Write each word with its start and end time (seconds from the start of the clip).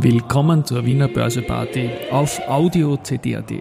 Willkommen 0.00 0.64
zur 0.64 0.86
Wiener 0.86 1.08
Börseparty 1.08 1.90
auf 2.12 2.40
Audio 2.46 2.98
CD.at. 2.98 3.52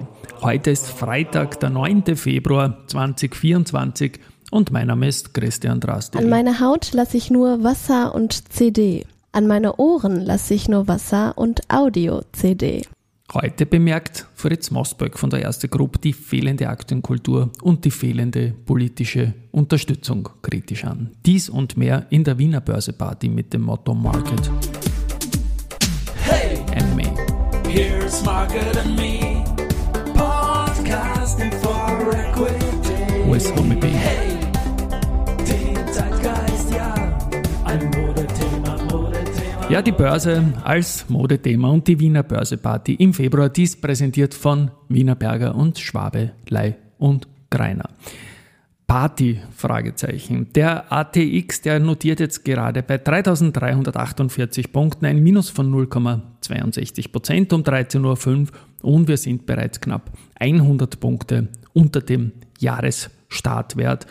Heute 0.43 0.69
ist 0.69 0.85
Freitag, 0.85 1.59
der 1.61 1.71
9. 1.71 2.15
Februar 2.15 2.77
2024 2.85 4.19
und 4.51 4.71
mein 4.71 4.85
Name 4.85 5.07
ist 5.07 5.33
Christian 5.33 5.79
Drasti. 5.79 6.19
An 6.19 6.29
meine 6.29 6.59
Haut 6.59 6.93
lasse 6.93 7.17
ich 7.17 7.31
nur 7.31 7.63
Wasser 7.63 8.13
und 8.13 8.53
CD. 8.53 9.07
An 9.31 9.47
meine 9.47 9.77
Ohren 9.77 10.21
lasse 10.21 10.53
ich 10.53 10.69
nur 10.69 10.87
Wasser 10.87 11.35
und 11.39 11.61
Audio-CD. 11.73 12.83
Heute 13.33 13.65
bemerkt 13.65 14.27
Fritz 14.35 14.69
Mosberg 14.69 15.17
von 15.17 15.31
der 15.31 15.41
Erste 15.41 15.67
Group 15.67 15.99
die 16.03 16.13
fehlende 16.13 16.69
Aktienkultur 16.69 17.49
und 17.63 17.83
die 17.83 17.91
fehlende 17.91 18.53
politische 18.63 19.33
Unterstützung 19.49 20.29
kritisch 20.43 20.85
an. 20.85 21.09
Dies 21.25 21.49
und 21.49 21.77
mehr 21.77 22.05
in 22.11 22.23
der 22.23 22.37
Wiener 22.37 22.61
Börseparty 22.61 23.27
mit 23.27 23.53
dem 23.53 23.63
Motto 23.63 23.95
Market. 23.95 24.51
Here's 27.77 28.23
Market 28.23 28.75
and 28.77 28.95
Me. 28.95 29.43
Podcasting 30.13 31.53
for 31.61 32.13
Equity. 32.13 33.35
Ist 33.35 33.55
Homie 33.55 33.75
B? 33.75 33.87
Hey, 33.87 34.39
den 35.47 35.93
Zeitgeist, 35.93 36.73
ja. 36.73 36.93
Ein 37.65 37.85
Modethema, 37.91 38.77
Modethema. 38.89 39.69
Ja, 39.69 39.81
die 39.83 39.91
Börse 39.91 40.43
als 40.63 41.07
Modethema 41.07 41.69
und 41.69 41.87
die 41.87 41.99
Wiener 41.99 42.23
Börseparty 42.23 42.95
im 42.95 43.13
Februar. 43.13 43.49
Dies 43.49 43.79
präsentiert 43.79 44.33
von 44.33 44.71
Wiener 44.89 45.15
Berger 45.15 45.53
und 45.53 45.77
Schwabe, 45.77 46.31
Lei 46.49 46.77
und 46.97 47.27
Greiner. 47.51 47.89
Party? 48.87 49.41
Fragezeichen. 49.51 50.47
Der 50.53 50.91
ATX, 50.91 51.61
der 51.61 51.79
notiert 51.81 52.21
jetzt 52.21 52.45
gerade 52.45 52.81
bei 52.81 52.97
3348 52.97 54.71
Punkten 54.71 55.05
ein 55.05 55.21
Minus 55.21 55.49
von 55.49 55.69
0,62 55.69 57.11
Prozent 57.11 57.51
um 57.51 57.63
13.05 57.63 58.47
Uhr 58.47 58.47
und 58.81 59.09
wir 59.09 59.17
sind 59.17 59.45
bereits 59.45 59.81
knapp 59.81 60.09
100 60.39 61.01
Punkte 61.01 61.49
unter 61.73 61.99
dem 61.99 62.31
Jahresstartwert. 62.59 64.07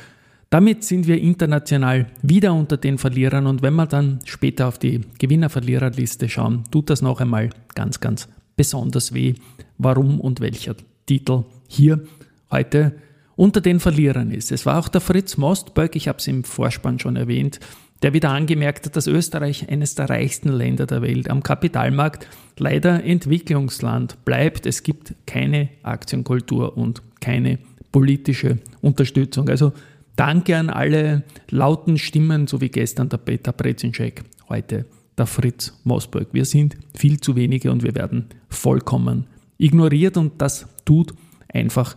Damit 0.50 0.84
sind 0.84 1.06
wir 1.06 1.20
international 1.22 2.06
wieder 2.20 2.52
unter 2.52 2.76
den 2.76 2.98
Verlierern 2.98 3.46
und 3.46 3.62
wenn 3.62 3.74
wir 3.74 3.86
dann 3.86 4.20
später 4.24 4.68
auf 4.68 4.78
die 4.78 5.00
Gewinner-Verlierer-Liste 5.18 6.28
schauen, 6.28 6.64
tut 6.70 6.90
das 6.90 7.00
noch 7.00 7.20
einmal 7.20 7.48
ganz, 7.74 7.98
ganz 8.00 8.28
besonders 8.56 9.14
weh. 9.14 9.34
Warum 9.78 10.20
und 10.20 10.40
welcher 10.40 10.76
Titel 11.06 11.44
hier 11.66 12.02
heute 12.50 12.92
unter 13.36 13.60
den 13.60 13.80
Verlierern 13.80 14.30
ist. 14.30 14.50
Es 14.50 14.66
war 14.66 14.78
auch 14.78 14.88
der 14.88 15.00
Fritz 15.00 15.36
Mostböck, 15.36 15.94
ich 15.94 16.08
habe 16.08 16.18
es 16.18 16.26
im 16.26 16.42
Vorspann 16.42 16.98
schon 16.98 17.16
erwähnt, 17.16 17.60
der 18.02 18.12
wieder 18.12 18.30
angemerkt 18.30 18.86
hat, 18.86 18.96
dass 18.96 19.06
Österreich 19.06 19.68
eines 19.68 19.94
der 19.94 20.10
reichsten 20.10 20.50
Länder 20.50 20.86
der 20.86 21.02
Welt 21.02 21.30
am 21.30 21.42
Kapitalmarkt 21.42 22.26
leider 22.58 23.04
Entwicklungsland 23.04 24.24
bleibt. 24.24 24.66
Es 24.66 24.82
gibt 24.82 25.14
keine 25.26 25.68
Aktienkultur 25.82 26.76
und 26.76 27.02
keine 27.20 27.58
politische 27.92 28.58
Unterstützung. 28.82 29.48
Also 29.48 29.72
danke 30.14 30.56
an 30.56 30.68
alle 30.68 31.22
lauten 31.50 31.96
Stimmen, 31.96 32.46
so 32.46 32.60
wie 32.60 32.68
gestern 32.68 33.08
der 33.08 33.18
Peter 33.18 33.52
Brezinschek, 33.52 34.24
heute 34.48 34.84
der 35.16 35.26
Fritz 35.26 35.78
Mosberg. 35.84 36.28
Wir 36.32 36.44
sind 36.44 36.76
viel 36.94 37.20
zu 37.20 37.36
wenige 37.36 37.72
und 37.72 37.82
wir 37.82 37.94
werden 37.94 38.26
vollkommen 38.50 39.26
ignoriert 39.58 40.18
und 40.18 40.40
das 40.42 40.66
tut 40.84 41.14
einfach 41.48 41.96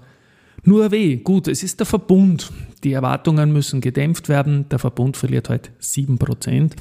nur 0.64 0.92
weh. 0.92 1.18
Gut, 1.18 1.48
es 1.48 1.64
ist 1.64 1.80
der 1.80 1.86
Verbund. 1.86 2.52
Die 2.84 2.94
Erwartungen 2.94 3.52
müssen 3.52 3.82
gedämpft 3.82 4.30
werden. 4.30 4.68
Der 4.70 4.80
Verbund 4.80 5.18
verliert 5.18 5.50
heute 5.50 5.72
7%. 5.82 6.74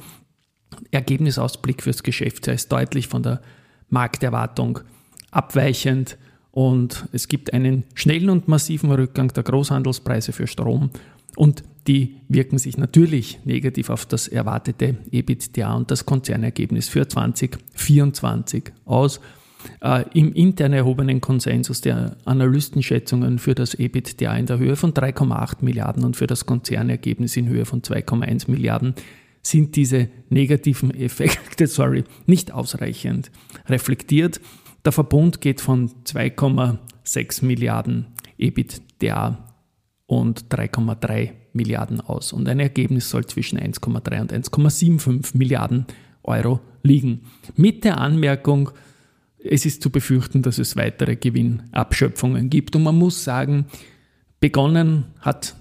Ergebnisausblick 0.91 1.83
fürs 1.83 2.03
Geschäftsjahr 2.03 2.55
ist 2.55 2.71
deutlich 2.71 3.07
von 3.07 3.23
der 3.23 3.41
Markterwartung 3.89 4.79
abweichend 5.31 6.17
und 6.51 7.07
es 7.11 7.27
gibt 7.27 7.53
einen 7.53 7.83
schnellen 7.93 8.29
und 8.29 8.47
massiven 8.47 8.91
Rückgang 8.91 9.29
der 9.29 9.43
Großhandelspreise 9.43 10.31
für 10.31 10.47
Strom 10.47 10.91
und 11.35 11.63
die 11.87 12.17
wirken 12.27 12.57
sich 12.57 12.77
natürlich 12.77 13.39
negativ 13.45 13.89
auf 13.89 14.05
das 14.05 14.27
erwartete 14.27 14.97
EBITDA 15.11 15.73
und 15.75 15.89
das 15.89 16.05
Konzernergebnis 16.05 16.89
für 16.89 17.07
2024 17.07 18.71
aus. 18.85 19.19
Äh, 19.81 20.05
Im 20.13 20.33
intern 20.33 20.73
erhobenen 20.73 21.21
Konsensus 21.21 21.81
der 21.81 22.17
Analystenschätzungen 22.25 23.39
für 23.39 23.55
das 23.55 23.73
EBITDA 23.73 24.35
in 24.37 24.45
der 24.45 24.57
Höhe 24.57 24.75
von 24.75 24.93
3,8 24.93 25.57
Milliarden 25.61 26.03
und 26.03 26.15
für 26.15 26.27
das 26.27 26.45
Konzernergebnis 26.45 27.37
in 27.37 27.47
Höhe 27.47 27.65
von 27.65 27.81
2,1 27.81 28.49
Milliarden 28.49 28.95
sind 29.41 29.75
diese 29.75 30.09
negativen 30.29 30.93
Effekte 30.93 31.67
sorry, 31.67 32.03
nicht 32.25 32.51
ausreichend 32.51 33.31
reflektiert. 33.67 34.41
Der 34.85 34.91
Verbund 34.91 35.41
geht 35.41 35.61
von 35.61 35.89
2,6 36.05 37.45
Milliarden 37.45 38.07
EBITDA 38.37 39.45
und 40.07 40.45
3,3 40.49 41.31
Milliarden 41.53 42.01
aus. 42.01 42.33
Und 42.33 42.47
ein 42.47 42.59
Ergebnis 42.59 43.09
soll 43.09 43.25
zwischen 43.25 43.59
1,3 43.59 44.21
und 44.21 44.33
1,75 44.33 45.37
Milliarden 45.37 45.85
Euro 46.23 46.59
liegen. 46.83 47.21
Mit 47.55 47.83
der 47.83 47.99
Anmerkung, 47.99 48.71
es 49.43 49.65
ist 49.65 49.81
zu 49.81 49.89
befürchten, 49.89 50.41
dass 50.41 50.57
es 50.57 50.75
weitere 50.75 51.15
Gewinnabschöpfungen 51.15 52.49
gibt. 52.49 52.75
Und 52.75 52.83
man 52.83 52.97
muss 52.97 53.23
sagen, 53.23 53.65
begonnen 54.39 55.05
hat 55.21 55.55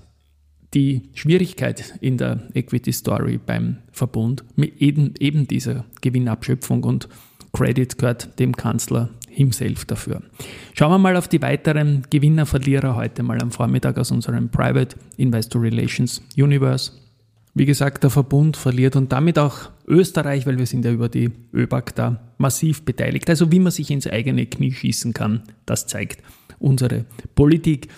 die 0.74 1.02
Schwierigkeit 1.14 1.94
in 2.00 2.18
der 2.18 2.48
Equity 2.54 2.92
Story 2.92 3.38
beim 3.44 3.78
Verbund 3.90 4.44
mit 4.56 4.80
eben, 4.80 5.14
eben 5.18 5.48
dieser 5.48 5.84
Gewinnabschöpfung 6.02 6.84
und 6.84 7.08
Credit 7.52 7.96
gehört 7.96 8.38
dem 8.38 8.54
Kanzler 8.54 9.10
himself 9.30 9.84
dafür. 9.86 10.22
Schauen 10.74 10.90
wir 10.90 10.98
mal 10.98 11.16
auf 11.16 11.28
die 11.28 11.40
weiteren 11.40 12.02
Gewinner, 12.10 12.44
Verlierer 12.44 12.96
heute 12.96 13.22
mal 13.22 13.40
am 13.40 13.50
Vormittag 13.50 13.96
aus 13.98 14.10
unserem 14.10 14.50
Private 14.50 14.96
Investor 15.16 15.62
Relations 15.62 16.22
Universe. 16.36 16.92
Wie 17.58 17.64
gesagt, 17.64 18.04
der 18.04 18.10
Verbund 18.10 18.56
verliert 18.56 18.94
und 18.94 19.10
damit 19.10 19.36
auch 19.36 19.70
Österreich, 19.84 20.46
weil 20.46 20.58
wir 20.58 20.66
sind 20.66 20.84
ja 20.84 20.92
über 20.92 21.08
die 21.08 21.32
ÖBAG 21.52 21.92
da 21.96 22.20
massiv 22.38 22.84
beteiligt. 22.84 23.28
Also 23.28 23.50
wie 23.50 23.58
man 23.58 23.72
sich 23.72 23.90
ins 23.90 24.06
eigene 24.06 24.46
Knie 24.46 24.70
schießen 24.70 25.12
kann, 25.12 25.42
das 25.66 25.88
zeigt 25.88 26.22
unsere 26.60 27.04
Politik. 27.34 27.88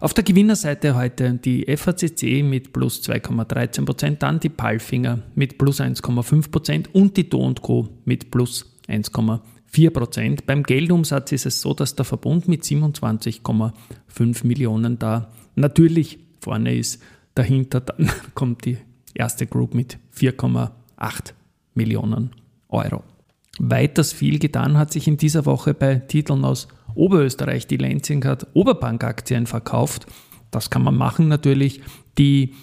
Auf 0.00 0.14
der 0.14 0.24
Gewinnerseite 0.24 0.96
heute 0.96 1.34
die 1.34 1.66
FACC 1.66 2.42
mit 2.42 2.72
plus 2.72 3.02
2,13%, 3.02 3.84
Prozent, 3.84 4.22
dann 4.22 4.40
die 4.40 4.48
Palfinger 4.48 5.18
mit 5.34 5.58
plus 5.58 5.82
1,5 5.82 6.50
Prozent 6.50 6.94
und 6.94 7.18
die 7.18 7.28
Do 7.28 7.52
Co. 7.60 7.90
mit 8.06 8.30
plus 8.30 8.74
1,4%. 8.88 9.90
Prozent. 9.90 10.46
Beim 10.46 10.62
Geldumsatz 10.62 11.32
ist 11.32 11.44
es 11.44 11.60
so, 11.60 11.74
dass 11.74 11.94
der 11.94 12.06
Verbund 12.06 12.48
mit 12.48 12.62
27,5 12.62 14.46
Millionen 14.46 14.98
da 14.98 15.30
natürlich 15.56 16.20
vorne 16.40 16.74
ist. 16.74 17.02
Dahinter 17.34 17.82
dann 17.82 18.10
kommt 18.34 18.64
die 18.64 18.78
erste 19.14 19.46
Group 19.46 19.74
mit 19.74 19.98
4,8 20.16 20.70
Millionen 21.74 22.30
Euro. 22.68 23.02
Weiters 23.58 24.12
viel 24.12 24.38
getan 24.38 24.78
hat 24.78 24.92
sich 24.92 25.06
in 25.06 25.16
dieser 25.16 25.44
Woche 25.44 25.74
bei 25.74 25.96
Titeln 25.96 26.44
aus 26.44 26.68
Oberösterreich. 26.94 27.66
Die 27.66 27.76
Lenzing 27.76 28.24
hat 28.24 28.46
Oberbank-Aktien 28.54 29.46
verkauft. 29.46 30.06
Das 30.50 30.70
kann 30.70 30.82
man 30.82 30.96
machen 30.96 31.28
natürlich. 31.28 31.82
Die 32.18 32.54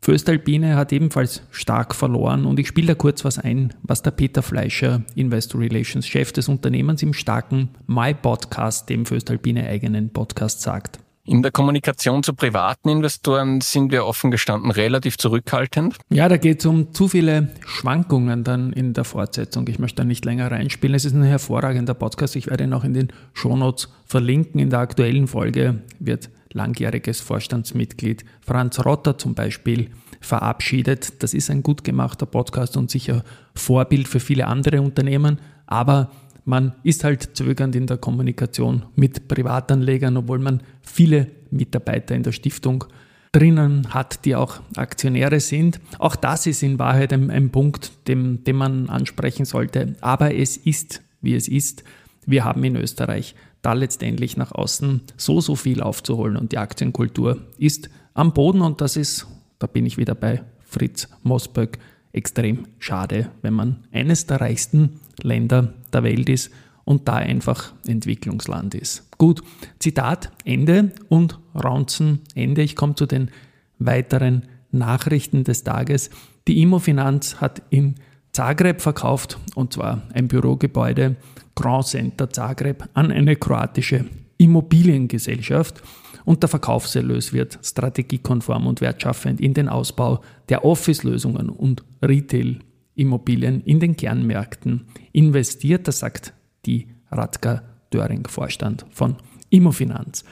Föstalpine 0.00 0.76
hat 0.76 0.92
ebenfalls 0.92 1.42
stark 1.50 1.94
verloren 1.94 2.46
und 2.46 2.58
ich 2.60 2.68
spiele 2.68 2.88
da 2.88 2.94
kurz 2.94 3.24
was 3.24 3.38
ein, 3.38 3.74
was 3.82 4.02
der 4.02 4.12
Peter 4.12 4.42
Fleischer, 4.42 5.02
Investor 5.16 5.60
Relations 5.60 6.06
Chef 6.06 6.32
des 6.32 6.48
Unternehmens 6.48 7.02
im 7.02 7.12
starken 7.12 7.70
My 7.86 8.14
Podcast, 8.14 8.88
dem 8.88 9.06
Föstalpine 9.06 9.66
eigenen 9.66 10.10
Podcast 10.10 10.62
sagt. 10.62 11.00
In 11.28 11.42
der 11.42 11.52
Kommunikation 11.52 12.22
zu 12.22 12.32
privaten 12.32 12.88
Investoren 12.88 13.60
sind 13.60 13.92
wir 13.92 14.06
offen 14.06 14.30
gestanden 14.30 14.70
relativ 14.70 15.18
zurückhaltend. 15.18 15.98
Ja, 16.08 16.26
da 16.26 16.38
geht 16.38 16.60
es 16.60 16.66
um 16.66 16.94
zu 16.94 17.06
viele 17.06 17.50
Schwankungen 17.66 18.44
dann 18.44 18.72
in 18.72 18.94
der 18.94 19.04
Fortsetzung. 19.04 19.68
Ich 19.68 19.78
möchte 19.78 19.96
da 19.96 20.04
nicht 20.04 20.24
länger 20.24 20.50
reinspielen. 20.50 20.94
Es 20.94 21.04
ist 21.04 21.12
ein 21.12 21.22
hervorragender 21.22 21.92
Podcast. 21.92 22.34
Ich 22.34 22.46
werde 22.46 22.64
ihn 22.64 22.72
auch 22.72 22.82
in 22.82 22.94
den 22.94 23.08
Shownotes 23.34 23.90
verlinken. 24.06 24.58
In 24.58 24.70
der 24.70 24.78
aktuellen 24.78 25.26
Folge 25.26 25.82
wird 25.98 26.30
langjähriges 26.54 27.20
Vorstandsmitglied 27.20 28.24
Franz 28.40 28.82
Rotter 28.82 29.18
zum 29.18 29.34
Beispiel 29.34 29.90
verabschiedet. 30.22 31.22
Das 31.22 31.34
ist 31.34 31.50
ein 31.50 31.62
gut 31.62 31.84
gemachter 31.84 32.24
Podcast 32.24 32.78
und 32.78 32.90
sicher 32.90 33.22
Vorbild 33.54 34.08
für 34.08 34.20
viele 34.20 34.46
andere 34.46 34.80
Unternehmen. 34.80 35.40
Aber 35.66 36.10
man 36.48 36.72
ist 36.82 37.04
halt 37.04 37.36
zögernd 37.36 37.76
in 37.76 37.86
der 37.86 37.98
Kommunikation 37.98 38.86
mit 38.96 39.28
Privatanlegern, 39.28 40.16
obwohl 40.16 40.38
man 40.38 40.62
viele 40.80 41.26
Mitarbeiter 41.50 42.14
in 42.14 42.22
der 42.22 42.32
Stiftung 42.32 42.84
drinnen 43.32 43.92
hat, 43.92 44.24
die 44.24 44.34
auch 44.34 44.60
Aktionäre 44.74 45.40
sind. 45.40 45.78
Auch 45.98 46.16
das 46.16 46.46
ist 46.46 46.62
in 46.62 46.78
Wahrheit 46.78 47.12
ein, 47.12 47.30
ein 47.30 47.50
Punkt, 47.50 48.08
den, 48.08 48.44
den 48.44 48.56
man 48.56 48.88
ansprechen 48.88 49.44
sollte. 49.44 49.94
Aber 50.00 50.34
es 50.34 50.56
ist, 50.56 51.02
wie 51.20 51.34
es 51.34 51.48
ist. 51.48 51.84
Wir 52.24 52.44
haben 52.44 52.64
in 52.64 52.76
Österreich 52.76 53.34
da 53.60 53.74
letztendlich 53.74 54.38
nach 54.38 54.52
außen 54.52 55.02
so, 55.18 55.42
so 55.42 55.54
viel 55.54 55.82
aufzuholen 55.82 56.38
und 56.38 56.52
die 56.52 56.58
Aktienkultur 56.58 57.42
ist 57.58 57.90
am 58.14 58.32
Boden 58.32 58.62
und 58.62 58.80
das 58.80 58.96
ist, 58.96 59.26
da 59.58 59.66
bin 59.66 59.84
ich 59.84 59.98
wieder 59.98 60.14
bei 60.14 60.42
Fritz 60.64 61.08
Mosböck, 61.22 61.78
extrem 62.12 62.66
schade, 62.78 63.30
wenn 63.42 63.54
man 63.54 63.84
eines 63.92 64.26
der 64.26 64.40
reichsten 64.40 65.00
Länder 65.22 65.74
der 65.92 66.02
Welt 66.02 66.28
ist 66.28 66.50
und 66.84 67.06
da 67.06 67.16
einfach 67.16 67.72
Entwicklungsland 67.86 68.74
ist. 68.74 69.10
Gut, 69.18 69.42
Zitat 69.78 70.32
Ende 70.44 70.92
und 71.08 71.38
Raunzen 71.54 72.20
Ende. 72.34 72.62
Ich 72.62 72.76
komme 72.76 72.94
zu 72.94 73.06
den 73.06 73.30
weiteren 73.78 74.44
Nachrichten 74.70 75.44
des 75.44 75.64
Tages. 75.64 76.10
Die 76.46 76.62
Immofinanz 76.62 77.36
hat 77.40 77.62
in 77.70 77.96
Zagreb 78.32 78.80
verkauft 78.80 79.38
und 79.54 79.72
zwar 79.72 80.02
ein 80.12 80.28
Bürogebäude 80.28 81.16
Grand 81.54 81.86
Center 81.86 82.30
Zagreb 82.30 82.88
an 82.94 83.10
eine 83.10 83.36
kroatische 83.36 84.04
Immobiliengesellschaft 84.36 85.82
und 86.28 86.42
der 86.42 86.50
Verkaufserlös 86.50 87.32
wird 87.32 87.58
strategiekonform 87.62 88.66
und 88.66 88.82
wertschaffend 88.82 89.40
in 89.40 89.54
den 89.54 89.66
Ausbau 89.66 90.20
der 90.50 90.62
Office-Lösungen 90.62 91.48
und 91.48 91.82
Retail-Immobilien 92.02 93.62
in 93.62 93.80
den 93.80 93.96
Kernmärkten 93.96 94.84
investiert. 95.12 95.88
Das 95.88 96.00
sagt 96.00 96.34
die 96.66 96.88
Radka 97.10 97.62
Döring, 97.90 98.26
Vorstand 98.28 98.84
von 98.90 99.16
Immofinanz. 99.48 100.22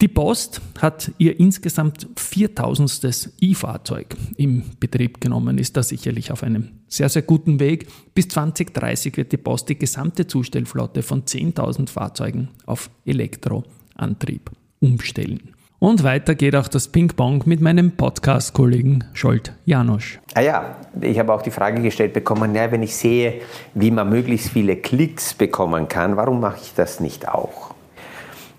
Die 0.00 0.08
Post 0.08 0.62
hat 0.80 1.12
ihr 1.18 1.38
insgesamt 1.38 2.08
4000. 2.16 3.34
E-Fahrzeug 3.38 4.16
im 4.38 4.62
Betrieb 4.80 5.20
genommen, 5.20 5.58
ist 5.58 5.76
da 5.76 5.82
sicherlich 5.82 6.32
auf 6.32 6.42
einem 6.42 6.70
sehr, 6.88 7.10
sehr 7.10 7.20
guten 7.20 7.60
Weg. 7.60 7.86
Bis 8.14 8.28
2030 8.28 9.18
wird 9.18 9.32
die 9.32 9.36
Post 9.36 9.68
die 9.68 9.78
gesamte 9.78 10.26
Zustellflotte 10.26 11.02
von 11.02 11.24
10.000 11.24 11.90
Fahrzeugen 11.90 12.48
auf 12.64 12.88
Elektroantrieb 13.04 14.50
umstellen. 14.82 15.54
Und 15.78 16.04
weiter 16.04 16.36
geht 16.36 16.54
auch 16.54 16.68
das 16.68 16.86
Ping-Pong 16.86 17.42
mit 17.46 17.60
meinem 17.60 17.90
Podcast-Kollegen 17.92 19.02
Scholt 19.14 19.52
Janosch. 19.64 20.20
Ah 20.34 20.40
ja, 20.40 20.76
ich 21.00 21.18
habe 21.18 21.32
auch 21.32 21.42
die 21.42 21.50
Frage 21.50 21.82
gestellt 21.82 22.12
bekommen, 22.12 22.54
ja, 22.54 22.70
wenn 22.70 22.84
ich 22.84 22.94
sehe, 22.94 23.40
wie 23.74 23.90
man 23.90 24.08
möglichst 24.08 24.50
viele 24.50 24.76
Klicks 24.76 25.34
bekommen 25.34 25.88
kann, 25.88 26.16
warum 26.16 26.38
mache 26.38 26.58
ich 26.62 26.74
das 26.74 27.00
nicht 27.00 27.28
auch? 27.28 27.74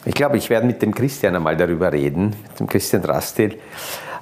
Ich 0.03 0.15
glaube, 0.15 0.37
ich 0.37 0.49
werde 0.49 0.67
mit 0.67 0.81
dem 0.81 0.93
Christian 0.93 1.33
einmal 1.33 1.55
darüber 1.55 1.93
reden, 1.93 2.35
mit 2.49 2.59
dem 2.59 2.67
Christian 2.67 3.01
Drastil, 3.01 3.57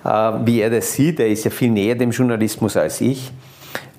äh, 0.06 0.10
wie 0.46 0.62
er 0.62 0.70
das 0.70 0.94
sieht. 0.94 1.20
Er 1.20 1.28
ist 1.28 1.44
ja 1.44 1.50
viel 1.50 1.72
näher 1.72 1.96
dem 1.96 2.12
Journalismus 2.12 2.78
als 2.78 3.02
ich. 3.02 3.32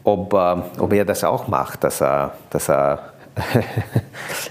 Ob, 0.04 0.32
äh, 0.32 0.56
ob 0.78 0.93
er 0.93 1.04
das 1.04 1.25
auch 1.25 1.49
macht, 1.49 1.82
dass 1.82 2.00
er, 2.00 2.34
dass 2.50 2.69
er 2.69 3.12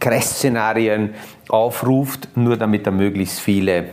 Crash-Szenarien 0.00 1.14
aufruft, 1.48 2.28
nur 2.36 2.56
damit 2.56 2.86
er 2.86 2.92
möglichst 2.92 3.40
viele 3.40 3.90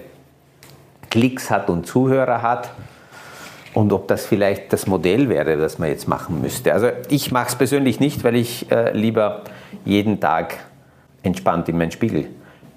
Klicks 1.09 1.50
hat 1.50 1.69
und 1.69 1.86
Zuhörer 1.86 2.42
hat. 2.42 2.71
Und 3.74 3.92
ob 3.92 4.07
das 4.07 4.25
vielleicht 4.25 4.71
das 4.71 4.88
Modell 4.88 5.27
wäre, 5.27 5.57
das 5.57 5.80
man 5.80 5.89
jetzt 5.89 6.07
machen 6.07 6.42
müsste. 6.42 6.74
Also 6.74 6.89
ich 7.09 7.31
mache 7.31 7.50
es 7.50 7.56
persönlich 7.56 8.00
nicht, 8.00 8.24
weil 8.24 8.36
ich 8.36 8.71
äh, 8.71 8.92
lieber 8.92 9.42
jeden 9.83 10.19
Tag 10.19 10.56
entspannt 11.24 11.68
in 11.68 11.77
meinen 11.77 11.92
Spiegel 11.92 12.27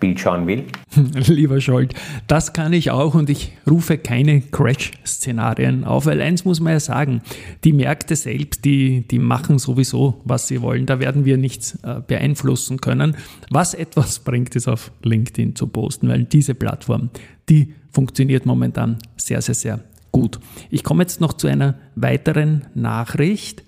Bild 0.01 0.21
schauen 0.21 0.47
will? 0.47 0.65
Lieber 1.27 1.61
Scholt, 1.61 1.95
das 2.27 2.53
kann 2.53 2.73
ich 2.73 2.91
auch 2.91 3.15
und 3.15 3.31
ich 3.31 3.53
rufe 3.69 3.99
keine 3.99 4.41
Crash-Szenarien 4.41 5.85
auf, 5.85 6.07
weil 6.07 6.21
eins 6.21 6.45
muss 6.45 6.61
man 6.61 6.75
ja 6.75 6.81
sagen, 6.81 7.23
die 7.65 7.73
Märkte 7.73 8.17
selbst, 8.17 8.65
die, 8.65 9.07
die 9.09 9.19
machen 9.19 9.59
sowieso, 9.59 10.21
was 10.25 10.49
sie 10.49 10.63
wollen. 10.63 10.87
Da 10.87 11.01
werden 11.01 11.25
wir 11.25 11.37
nichts 11.37 11.79
äh, 11.83 12.01
beeinflussen 12.07 12.81
können. 12.81 13.17
Was 13.51 13.75
etwas 13.75 14.19
bringt, 14.25 14.55
ist 14.57 14.69
auf 14.69 14.93
LinkedIn 15.03 15.57
zu 15.57 15.67
posten, 15.67 16.09
weil 16.09 16.25
diese 16.25 16.55
Plattform, 16.55 17.11
die 17.49 17.75
funktioniert 17.91 18.47
momentan 18.47 18.99
sehr, 19.17 19.43
sehr, 19.43 19.55
sehr 19.55 19.81
gut. 20.13 20.39
Ich 20.71 20.85
komme 20.85 21.03
jetzt 21.03 21.21
noch 21.21 21.33
zu 21.33 21.47
einer 21.47 21.75
weiteren 21.95 22.67
Nachricht 22.75 23.63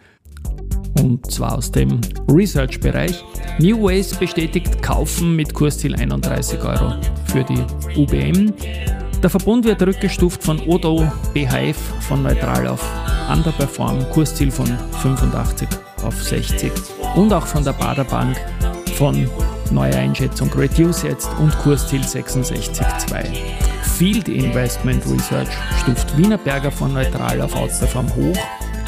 und 1.00 1.30
zwar 1.30 1.58
aus 1.58 1.70
dem 1.70 2.00
Research-Bereich. 2.28 3.24
New 3.58 3.82
Ways 3.82 4.14
bestätigt 4.14 4.82
Kaufen 4.82 5.36
mit 5.36 5.54
Kursziel 5.54 5.94
31 5.94 6.62
Euro 6.62 6.94
für 7.26 7.44
die 7.44 7.62
UBM. 7.96 8.52
Der 9.22 9.30
Verbund 9.30 9.64
wird 9.64 9.82
rückgestuft 9.82 10.42
von 10.42 10.60
Odo 10.60 11.10
BHF 11.34 11.76
von 12.00 12.22
neutral 12.22 12.66
auf 12.66 12.82
Underperform, 13.30 14.08
Kursziel 14.10 14.50
von 14.50 14.66
85 15.02 15.68
auf 16.02 16.22
60 16.22 16.72
und 17.16 17.32
auch 17.32 17.46
von 17.46 17.62
der 17.62 17.72
Baderbank 17.74 18.36
von 18.96 19.28
neuer 19.70 19.96
Einschätzung 19.96 20.50
Reduce 20.52 21.02
jetzt 21.02 21.28
und 21.38 21.56
Kursziel 21.58 22.00
66,2. 22.00 23.24
Field 23.82 24.28
Investment 24.28 25.04
Research 25.06 25.50
stuft 25.82 26.16
Wienerberger 26.16 26.70
von 26.70 26.94
neutral 26.94 27.40
auf 27.42 27.54
Outperform 27.54 28.08
hoch 28.16 28.36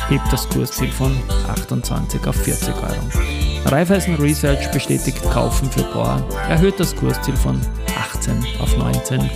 hebt 0.09 0.33
das 0.33 0.49
Kursziel 0.49 0.91
von 0.91 1.17
28 1.49 2.27
auf 2.27 2.37
40 2.37 2.75
Euro. 2.75 3.67
Raiffeisen 3.67 4.17
Research 4.17 4.71
bestätigt 4.73 5.23
Kaufen 5.31 5.71
für 5.71 5.85
Bohr, 5.85 6.27
erhöht 6.49 6.79
das 6.81 6.95
Kursziel 6.95 7.37
von 7.37 7.61
18 7.97 8.35
auf 8.61 8.77
19 8.77 9.31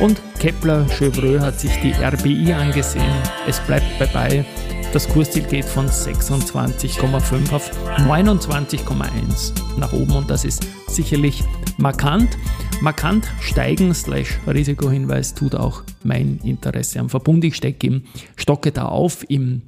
und 0.00 0.20
Kepler 0.38 0.86
Chevreux 0.88 1.40
hat 1.40 1.60
sich 1.60 1.72
die 1.80 1.92
RBI 1.92 2.52
angesehen. 2.52 3.14
Es 3.46 3.60
bleibt 3.60 3.86
dabei, 3.98 4.44
das 4.92 5.08
Kursziel 5.08 5.44
geht 5.44 5.64
von 5.64 5.86
26,5 5.88 7.52
auf 7.52 7.70
29,1 7.98 9.52
nach 9.78 9.92
oben 9.92 10.12
und 10.12 10.28
das 10.28 10.44
ist 10.44 10.66
sicherlich 10.86 11.42
markant. 11.78 12.36
Markant 12.82 13.26
steigen 13.40 13.94
slash 13.94 14.38
Risikohinweis 14.46 15.34
tut 15.34 15.54
auch 15.54 15.82
mein 16.02 16.40
Interesse 16.44 16.98
am 17.00 17.08
Verbund. 17.08 17.44
Ich 17.44 17.56
stecke, 17.56 18.02
stocke 18.36 18.72
da 18.72 18.86
auf 18.86 19.24
im 19.30 19.62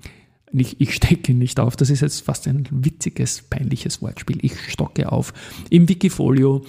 ich, 0.61 0.81
ich 0.81 0.95
stecke 0.95 1.35
nicht 1.35 1.59
auf, 1.61 1.77
das 1.77 1.91
ist 1.91 2.01
jetzt 2.01 2.21
fast 2.21 2.47
ein 2.47 2.69
witziges, 2.71 3.43
peinliches 3.43 4.03
Wortspiel. 4.03 4.39
Ich 4.43 4.59
stocke 4.71 5.11
auf. 5.11 5.33
Im 5.71 5.89
Wikifolio 5.89 6.65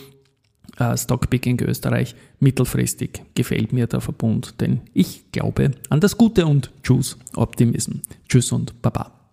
äh, 0.78 0.98
Stockpicking 0.98 1.62
Österreich 1.62 2.16
mittelfristig 2.40 3.24
gefällt 3.36 3.74
mir 3.74 3.88
der 3.88 4.02
Verbund, 4.02 4.56
denn 4.60 4.82
ich 4.94 5.32
glaube 5.32 5.72
an 5.90 6.00
das 6.00 6.18
Gute 6.18 6.46
und 6.46 6.72
Tschüss 6.84 7.18
Optimism. 7.36 8.00
Tschüss 8.28 8.52
und 8.52 8.82
Baba. 8.82 9.25